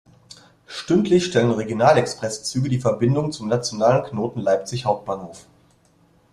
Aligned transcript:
Stündlich 0.65 1.25
stellen 1.27 1.51
Regional-Express-Züge 1.51 2.69
die 2.69 2.79
Verbindung 2.81 3.31
zum 3.31 3.47
nationalen 3.47 4.03
Knoten 4.03 4.39
Leipzig 4.41 4.87
Hbf. 4.87 5.45